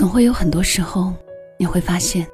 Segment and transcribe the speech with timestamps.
[0.00, 1.12] 总会有很多时候，
[1.58, 2.26] 你会发现，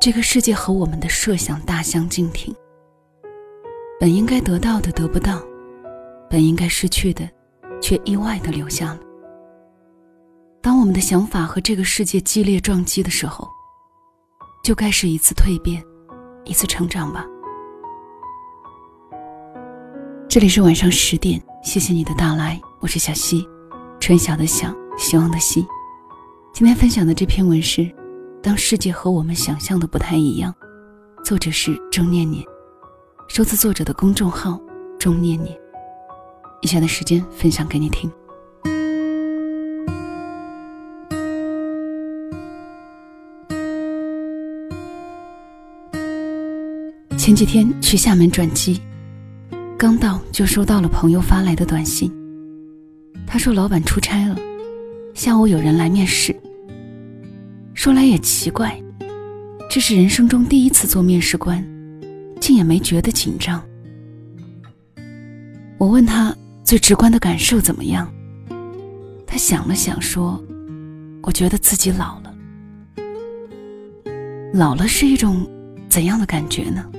[0.00, 2.56] 这个世界和我们的设想大相径庭。
[4.00, 5.42] 本应该得到的得不到，
[6.30, 7.28] 本应该失去的，
[7.82, 9.00] 却意外的留下了。
[10.62, 13.46] 当我们的想法和这个世界激烈撞击的时候，
[14.64, 15.84] 就该是一次蜕变，
[16.46, 17.26] 一次成长吧。
[20.30, 23.46] 这里是晚上十点，谢谢你的到来，我是小溪，
[24.00, 25.62] 春晓的晓，希望的希。
[26.54, 27.90] 今天分享的这篇文是：
[28.40, 30.54] 当世界和我们想象的不太一样。
[31.24, 32.44] 作者是钟念念，
[33.26, 34.60] 收自作者的公众号
[34.96, 35.52] “钟念念”。
[36.62, 38.08] 以下的时间分享给你听。
[47.18, 48.80] 前几天去厦门转机，
[49.76, 52.12] 刚到就收到了朋友发来的短信。
[53.26, 54.36] 他说老板出差了，
[55.14, 56.32] 下午有人来面试。
[57.84, 58.82] 说来也奇怪，
[59.68, 61.62] 这是人生中第一次做面试官，
[62.40, 63.62] 竟也没觉得紧张。
[65.76, 68.10] 我问他最直观的感受怎么样，
[69.26, 70.42] 他想了想说
[71.24, 72.34] ：“我觉得自己老了。
[74.54, 75.46] 老了是一种
[75.86, 76.90] 怎样的感觉呢？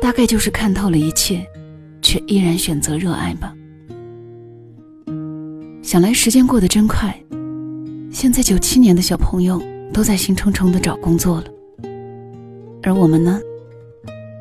[0.00, 1.46] 大概就是看透了一切，
[2.00, 3.54] 却依然选择热爱吧。
[5.82, 7.14] 想来时间过得真快。”
[8.20, 11.44] 现在九七年的小朋友都在兴冲冲的找工作了，
[12.82, 13.40] 而我们呢，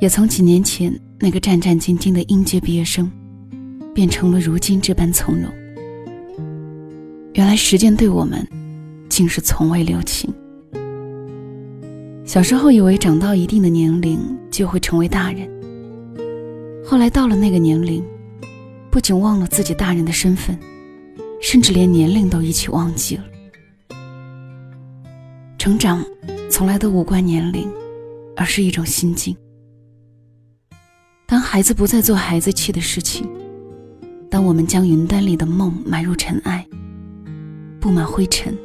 [0.02, 3.08] 也从几年前那个战战兢兢的应届毕业生，
[3.94, 5.48] 变成了如今这般从容。
[7.36, 8.44] 原来时间对我们，
[9.10, 10.34] 竟是从未留情。
[12.26, 14.20] 小时候以为长到一定的年龄
[14.50, 15.48] 就会成为大人，
[16.84, 18.04] 后来到了那个年龄，
[18.90, 20.58] 不仅忘了自己大人的身份，
[21.40, 23.24] 甚至连年龄都一起忘记了。
[25.58, 26.06] 成长
[26.50, 27.68] 从来都无关年龄，
[28.36, 29.36] 而是一种心境。
[31.26, 33.28] 当孩子不再做孩子气的事情，
[34.30, 36.66] 当我们将云端里的梦埋入尘埃，
[37.82, 38.56] 布满灰尘，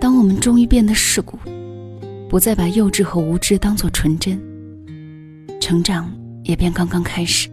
[0.00, 1.38] 当我们终于变得世故，
[2.28, 4.40] 不再把幼稚和无知当作纯真，
[5.60, 6.10] 成长
[6.42, 7.48] 也便刚刚开始。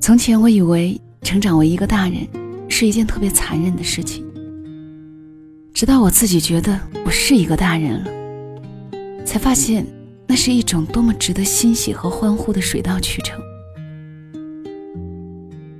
[0.00, 2.26] 从前我以为成长为一个大人
[2.68, 4.23] 是一件特别残忍的事情。
[5.84, 8.10] 直到我自己觉得我是一个大人了，
[9.22, 9.86] 才发现
[10.26, 13.38] 那是一种多么值得欣喜和欢呼的水到渠成。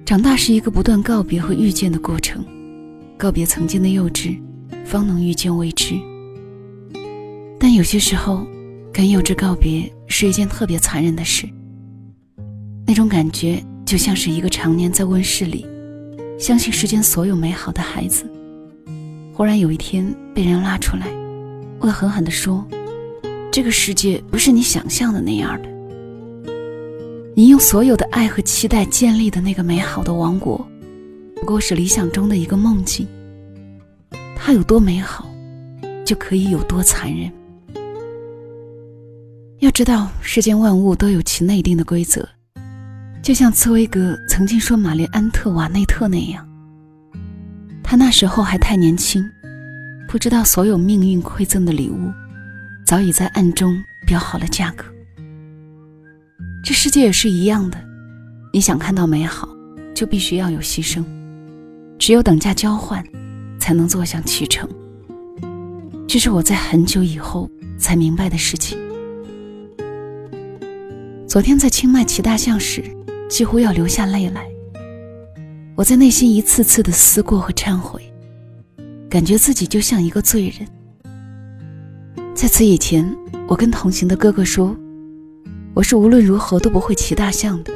[0.04, 2.44] 长大是一个不断告别和遇见的过程，
[3.16, 4.38] 告别曾经的幼稚，
[4.84, 5.94] 方能遇见未知。
[7.58, 8.46] 但有些时候，
[8.92, 11.48] 跟幼稚告别是一件特别残忍的事。
[12.86, 15.66] 那种感觉就像是一个常年在温室里，
[16.38, 18.30] 相信世间所有美好的孩子。
[19.36, 21.08] 忽然有一天被人拉出来，
[21.80, 22.64] 恶狠狠地说
[23.50, 25.68] ：“这个世界不是你想象的那样的。
[27.34, 30.64] 你用所有的爱和期待建立的那个美好的王国，
[31.34, 33.08] 不过是理想中的一个梦境。
[34.36, 35.28] 它有多美好，
[36.04, 37.28] 就可以有多残忍。
[39.58, 42.24] 要知道，世间万物都有其内定的规则，
[43.20, 46.48] 就像茨威格曾经说玛丽安特瓦内特那样。”
[47.84, 49.30] 他那时候还太年轻，
[50.08, 52.10] 不知道所有命运馈赠的礼物，
[52.84, 54.84] 早已在暗中标好了价格。
[56.64, 57.78] 这世界也是一样的，
[58.52, 59.46] 你想看到美好，
[59.94, 61.04] 就必须要有牺牲，
[61.98, 63.04] 只有等价交换，
[63.60, 64.68] 才能坐享其成。
[66.08, 68.78] 这是我在很久以后才明白的事情。
[71.28, 72.82] 昨天在清迈骑大象时，
[73.28, 74.53] 几乎要流下泪来。
[75.76, 78.00] 我在内心一次次的思过和忏悔，
[79.10, 80.68] 感觉自己就像一个罪人。
[82.32, 83.04] 在此以前，
[83.48, 84.76] 我跟同行的哥哥说，
[85.74, 87.72] 我是无论如何都不会骑大象的。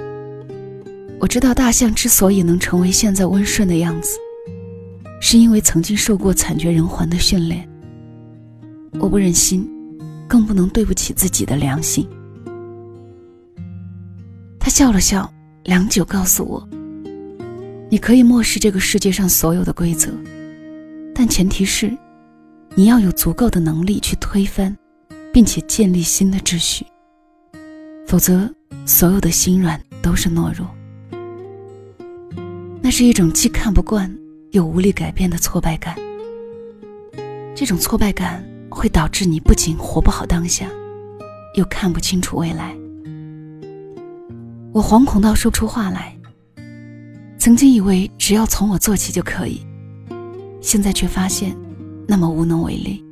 [1.19, 4.17] 我知道大象之所以能成为现在温顺的样子，
[5.21, 7.69] 是因为曾经受过惨绝人寰的训练。
[9.01, 9.69] 我不忍心，
[10.29, 12.09] 更不能对不起自己的良心。
[14.61, 15.29] 他笑了笑，
[15.65, 16.69] 良久，告诉我。
[17.91, 20.13] 你可以漠视这个世界上所有的规则，
[21.15, 21.91] 但前提是，
[22.75, 24.77] 你要有足够的能力去推翻，
[25.33, 26.85] 并且建立新的秩序。
[28.07, 28.53] 否则，
[28.85, 30.69] 所有的心软都是懦弱。
[32.83, 34.15] 那是一种既看不惯
[34.51, 35.97] 又无力改变的挫败感。
[37.55, 40.69] 这种挫败感会导致你不仅活不好当下，
[41.55, 42.77] 又看不清楚未来。
[44.73, 46.18] 我惶恐到说不出话来。
[47.39, 49.61] 曾经以为只要从我做起就可以，
[50.61, 51.57] 现在却发现
[52.07, 53.03] 那么无能为力。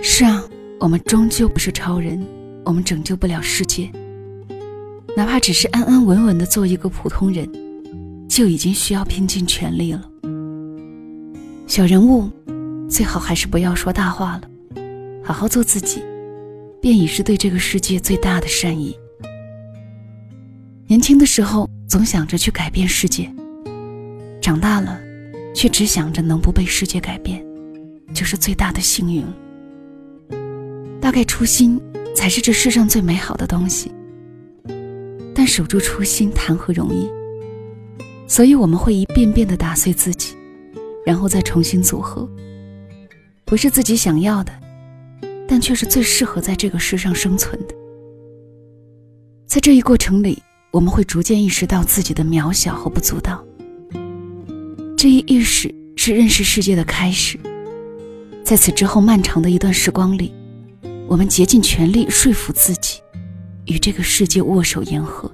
[0.00, 0.42] 是啊，
[0.78, 2.24] 我们终究不是超人，
[2.64, 3.90] 我们拯救不了世界。
[5.16, 7.50] 哪怕只是安安稳稳的做一个普通人，
[8.28, 10.08] 就已经需要拼尽全力了。
[11.66, 12.30] 小人物，
[12.88, 14.42] 最好还是不要说大话了，
[15.24, 16.00] 好好做自己，
[16.80, 18.96] 便已是对这个世界最大的善意。
[20.88, 23.30] 年轻的时候总想着去改变世界，
[24.40, 24.98] 长大了，
[25.54, 27.44] 却只想着能不被世界改变，
[28.14, 29.36] 就是最大的幸运了。
[30.98, 31.78] 大概初心
[32.16, 33.92] 才是这世上最美好的东西。
[35.34, 37.06] 但守住初心谈何容易？
[38.26, 40.34] 所以我们会一遍遍的打碎自己，
[41.04, 42.26] 然后再重新组合。
[43.44, 44.50] 不是自己想要的，
[45.46, 47.74] 但却是最适合在这个世上生存的。
[49.46, 53.44] 在这一过程里，我们会逐渐意识到自己的渺小和不足道。
[54.96, 57.38] 这一意识是认识世界的开始。
[58.44, 60.32] 在此之后漫长的一段时光里，
[61.06, 63.00] 我们竭尽全力说服自己。
[63.66, 65.30] 与这个世界握手言和，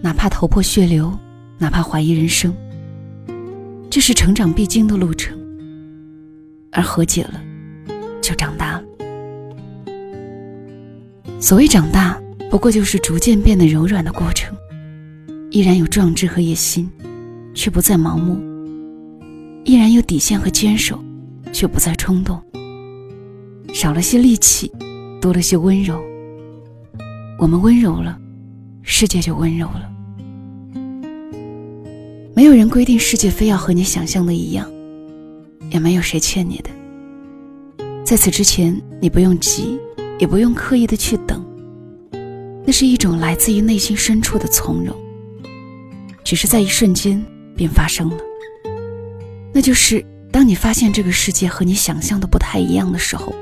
[0.00, 1.12] 哪怕头破血流，
[1.58, 2.54] 哪怕怀疑人生，
[3.90, 5.36] 这是成长必经的路程。
[6.70, 7.42] 而和解了，
[8.20, 8.84] 就长大了。
[11.40, 12.21] 所谓长大，
[12.52, 14.54] 不过就是逐渐变得柔软的过程，
[15.50, 16.86] 依然有壮志和野心，
[17.54, 18.36] 却不再盲目；
[19.64, 21.02] 依然有底线和坚守，
[21.50, 22.38] 却不再冲动。
[23.72, 24.70] 少了些戾气。
[25.18, 26.02] 多了些温柔，
[27.38, 28.18] 我们温柔了，
[28.82, 29.88] 世界就温柔了。
[32.34, 34.68] 没有人规定世界非要和你想象的一样，
[35.70, 36.70] 也没有谁欠你的。
[38.04, 39.78] 在此之前，你不用急，
[40.18, 41.40] 也不用刻意的去等，
[42.64, 44.96] 那是一种来自于内心深处的从容，
[46.24, 47.24] 只是在一瞬间
[47.56, 48.18] 便发生了。
[49.52, 53.34] 那就是当你发现这个世界和你想象的不太一样的时候，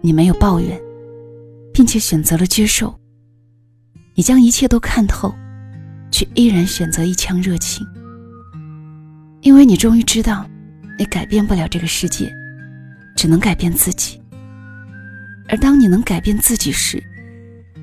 [0.00, 0.80] 你没有抱怨。
[1.74, 2.98] 并且选择了接受，
[4.14, 5.30] 你将一切都看透，
[6.10, 7.86] 却依然选择一腔热情，
[9.42, 10.48] 因为你终于知道，
[10.98, 12.32] 你改变不了这个世界，
[13.14, 14.18] 只能改变自己。
[15.50, 16.98] 而当你能改变自己时，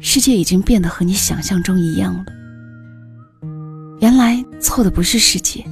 [0.06, 2.26] 世界已经变得和你想象中一样了。
[4.02, 5.66] 原来错的不是世界，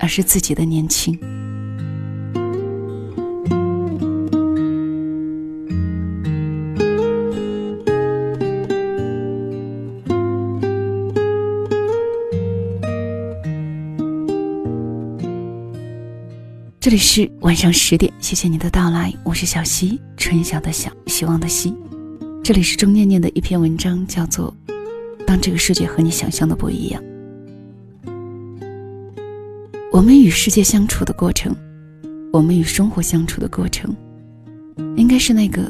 [0.00, 1.16] 而是自己的年轻。
[16.80, 21.76] 这里是晚上十点，谢谢你的到来，我是小溪，春晓的晓，希望的希。
[22.46, 24.54] 这里是钟念念的一篇文章，叫做
[25.24, 27.02] 《当这个世界和你想象的不一样》。
[29.90, 31.52] 我们与世界相处的过程，
[32.32, 33.92] 我们与生活相处的过程，
[34.96, 35.68] 应该是那个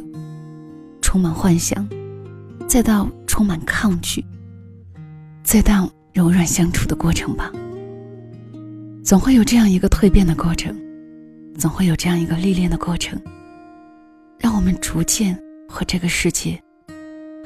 [1.00, 1.88] 充满幻想，
[2.68, 4.22] 再到充满抗拒，
[5.42, 7.50] 再到柔软相处的过程吧。
[9.02, 10.76] 总会有这样一个蜕变的过程。
[11.56, 13.18] 总会有这样一个历练的过程，
[14.38, 16.62] 让我们逐渐和这个世界，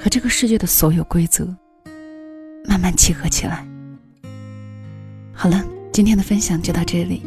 [0.03, 1.45] 和这个世界的所有规则
[2.67, 3.67] 慢慢契合起来。
[5.35, 7.23] 好了，今天的分享就到这里。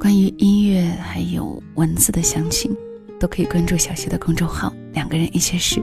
[0.00, 2.76] 关于音乐还有文字的详情，
[3.20, 5.80] 都可以关注小溪的公众号“两个人一些事”。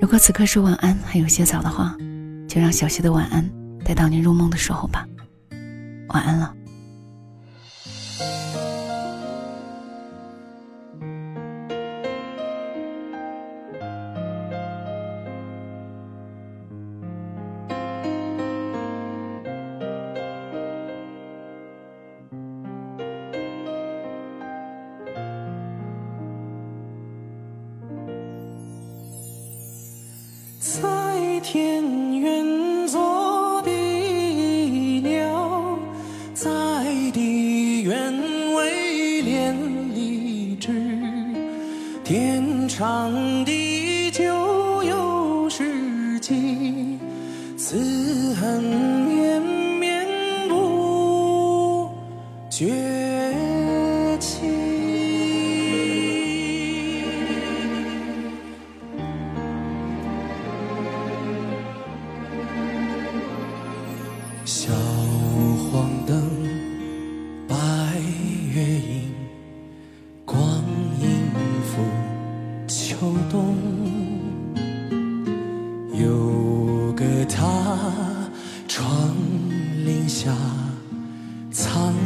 [0.00, 1.96] 如果此刻说晚安还有些早的话，
[2.48, 3.44] 就让小溪的晚安
[3.84, 5.04] 带到你入梦的时候吧。
[6.08, 6.54] 晚安了。
[30.62, 31.91] 在天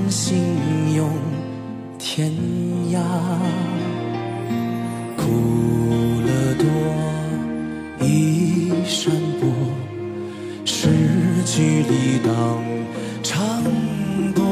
[0.09, 1.11] 心永
[1.99, 2.31] 天
[2.93, 3.01] 涯，
[5.17, 5.23] 苦
[6.25, 6.67] 乐多，
[8.07, 9.47] 一山薄，
[10.65, 10.89] 诗
[11.45, 12.63] 句里荡
[13.23, 13.63] 长
[14.35, 14.45] 多。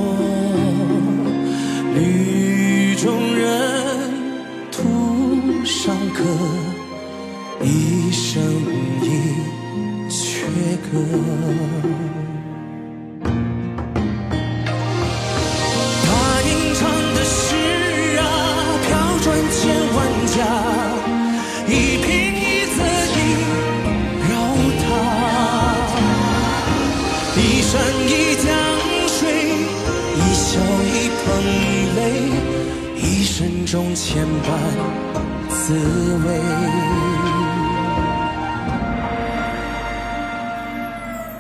[1.95, 4.11] 旅中人，
[4.73, 6.25] 途上客，
[7.65, 8.43] 一生
[9.03, 9.07] 一
[10.11, 12.24] 阙歌。
[33.75, 34.51] 种牵绊
[35.49, 35.75] 滋
[36.25, 36.41] 味。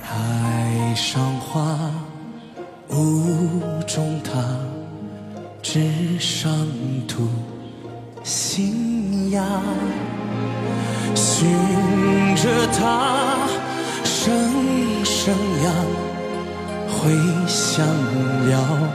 [0.02, 1.78] 海上花，
[2.88, 4.32] 雾中他，
[5.62, 6.50] 纸上
[7.06, 7.28] 吐
[8.24, 9.44] 新芽，
[11.14, 11.46] 寻
[12.34, 13.46] 着他，
[14.02, 15.70] 声声呀，
[16.88, 17.12] 回
[17.46, 18.88] 响了。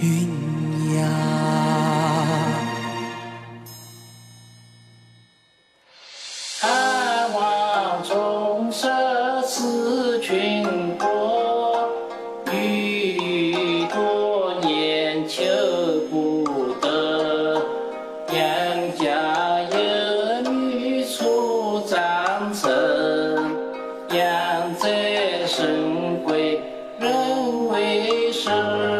[0.00, 0.28] 云
[0.94, 1.47] 崖。
[26.98, 28.97] 人为生